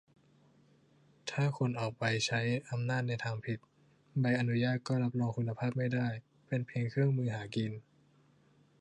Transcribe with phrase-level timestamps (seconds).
[1.31, 3.59] ถ้าคนออกใบใช้อำนาจในทางผิด
[4.19, 6.07] ใบอนุญาตก็รับรองคุณภาพไม่ได้
[6.47, 7.71] เป็นเพียงเครื่องมือหากิน